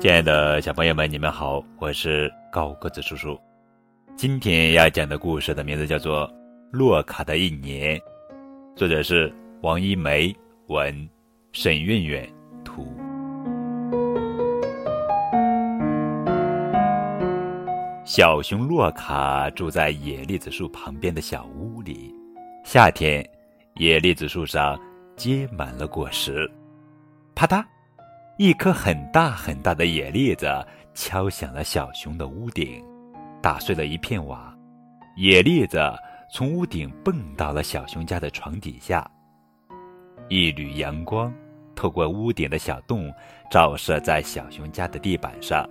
[0.00, 3.36] 亲爱的小朋友们，你们好，我是高个子叔叔。
[4.14, 6.28] 今天要讲的故事的名字叫做
[6.70, 7.98] 《洛卡的一年》，
[8.76, 10.32] 作者是王一梅，
[10.68, 11.08] 文
[11.50, 12.32] 沈韵韵
[12.64, 12.86] 图。
[18.04, 22.14] 小熊洛卡住在野栗子树旁边的小屋里。
[22.62, 23.28] 夏天，
[23.74, 24.80] 野栗子树上
[25.16, 26.48] 结满了果实。
[27.34, 27.64] 啪嗒。
[28.38, 30.46] 一颗很大很大的野栗子
[30.94, 32.80] 敲响了小熊的屋顶，
[33.42, 34.56] 打碎了一片瓦。
[35.16, 35.80] 野栗子
[36.30, 39.04] 从屋顶蹦到了小熊家的床底下。
[40.28, 41.34] 一缕阳光
[41.74, 43.12] 透过屋顶的小洞，
[43.50, 45.68] 照射在小熊家的地板上。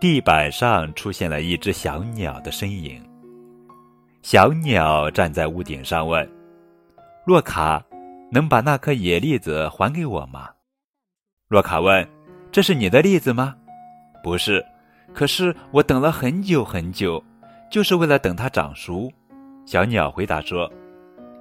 [0.00, 3.04] 地板上出现了一只小鸟的身影。
[4.22, 6.24] 小鸟站在屋顶上问
[7.26, 7.82] ：“洛卡，
[8.30, 10.50] 能把那颗野栗子还给我吗？”
[11.48, 12.06] 洛卡问
[12.50, 13.54] ：“这是你的栗子吗
[14.20, 14.64] ？”“不是，
[15.14, 17.22] 可是我等了很久很久，
[17.70, 19.08] 就是为了等它长熟。”
[19.64, 20.68] 小鸟回答说：“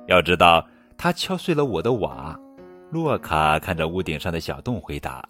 [0.05, 0.63] 要知道，
[0.95, 2.39] 它敲碎了我的瓦。”
[2.91, 5.27] 洛卡看着屋顶上的小洞回答：“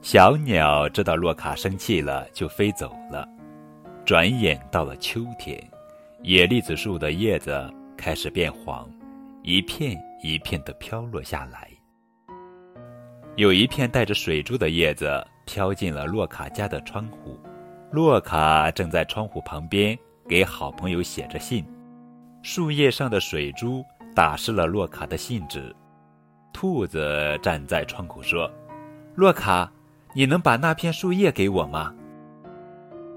[0.00, 3.28] 小鸟知道洛卡生气了，就飞走了。”
[4.06, 5.60] 转眼到了秋天，
[6.22, 8.88] 野栗子树的叶子开始变黄，
[9.42, 11.68] 一片一片的飘落下来。
[13.36, 17.40] 有一片带着水珠的叶子飘进了洛卡家的窗户，
[17.90, 21.64] 洛卡正在窗户旁边给好朋友写着信，
[22.42, 23.82] 树叶上的水珠
[24.14, 25.74] 打湿了洛卡的信纸。
[26.52, 28.50] 兔子站在窗口说
[29.16, 29.72] ：“洛卡，
[30.14, 31.94] 你能把那片树叶给我吗？”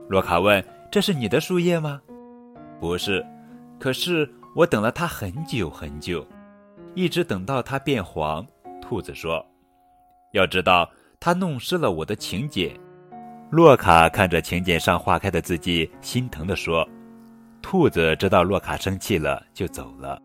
[0.08, 2.02] 洛卡问：“这是你的树叶吗
[2.80, 3.26] ？”“不是，
[3.78, 6.26] 可是我等了它很久很久，
[6.94, 8.48] 一直等到它变黄。”
[8.82, 9.46] 兔子说。
[10.32, 12.72] 要知道，他弄湿了我的请柬。
[13.52, 16.88] 洛卡看着请柬上画开的字迹，心疼地说
[17.62, 20.22] ：“兔子知道洛卡生气了，就走了。”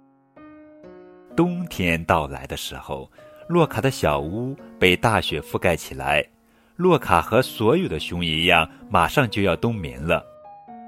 [1.37, 3.09] 冬天到来的时候，
[3.49, 6.25] 洛卡的小屋被大雪覆盖起来。
[6.77, 10.25] 洛卡和所有的熊一样，马上就要冬眠了。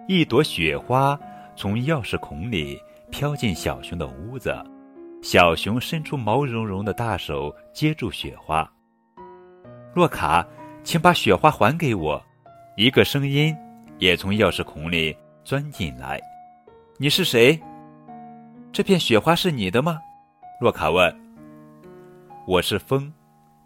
[0.08, 1.18] 一朵雪花
[1.54, 4.56] 从钥匙孔里飘进小熊的屋子，
[5.22, 8.68] 小熊伸出毛茸茸的大手接住雪花。
[9.94, 10.46] 洛卡，
[10.82, 12.22] 请把雪花还给我。
[12.76, 13.54] 一个声音
[13.98, 15.14] 也从钥匙孔里
[15.44, 16.18] 钻进来。
[16.96, 17.60] 你是谁？
[18.72, 20.00] 这片雪花是你的吗？
[20.60, 21.14] 洛卡问。
[22.46, 23.12] 我是风，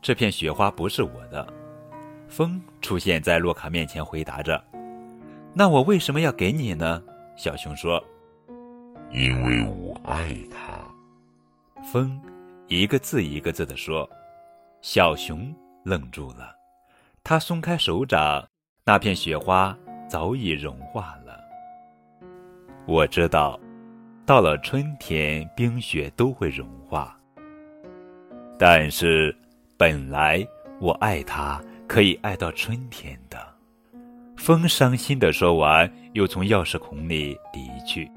[0.03, 1.47] 这片雪花不是我的。
[2.29, 4.63] 风出现在洛卡面前，回答着。
[5.55, 7.01] 那我为什么要给你呢？
[7.37, 8.03] 小熊说。
[9.13, 10.83] 因为我爱它。
[11.93, 12.21] 风
[12.67, 14.09] 一个字一个字的说。
[14.83, 15.55] 小熊。
[15.87, 16.53] 愣住了，
[17.23, 18.45] 他松开手掌，
[18.85, 21.39] 那片雪花早已融化了。
[22.87, 23.57] 我知道，
[24.27, 27.17] 到了春天，冰雪都会融化。
[28.59, 29.33] 但是，
[29.77, 30.45] 本来
[30.81, 33.39] 我爱他，可以爱到春天的。
[34.37, 38.11] 风伤心的说完，又从钥匙孔里离去。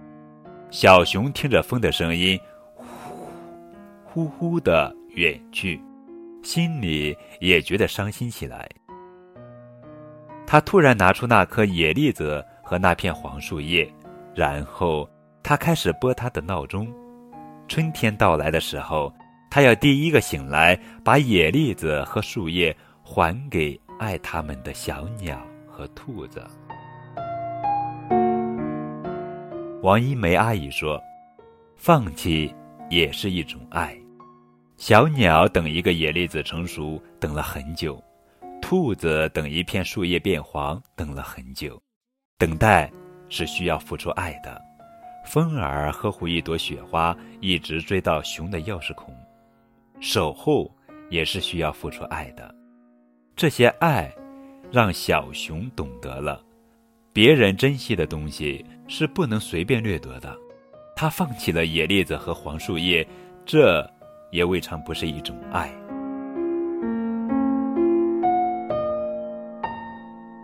[0.71, 2.39] 小熊听着风的声音，
[2.75, 5.79] 呼呼呼的远去。
[6.43, 8.69] 心里也觉得伤心起来。
[10.47, 13.87] 他突然拿出那颗野栗子和那片黄树叶，
[14.33, 15.07] 然后
[15.43, 16.91] 他开始拨他的闹钟。
[17.67, 19.13] 春天到来的时候，
[19.51, 26.43] 他要第一个醒来，把野栗子和树叶还给爱他们的小鸟和兔子。
[29.83, 30.99] 王一梅阿姨说
[31.77, 32.53] ：“放弃
[32.89, 33.95] 也是一种爱。”
[34.79, 38.01] 小鸟等一个野栗子成熟，等了很久；
[38.61, 41.77] 兔子等一片树叶变黄，等了很久。
[42.37, 42.89] 等待
[43.27, 44.59] 是需要付出爱的。
[45.25, 49.13] 风儿呵护一朵雪花，一直追到熊的钥匙孔。
[49.99, 50.73] 守候
[51.09, 52.55] 也是需要付出爱的。
[53.35, 54.09] 这些爱，
[54.71, 56.41] 让小熊懂得了，
[57.11, 60.33] 别人珍惜的东西是不能随便掠夺的。
[60.95, 63.05] 他放弃了野栗子和黄树叶，
[63.45, 63.85] 这。
[64.29, 65.88] 也未尝不是一种爱。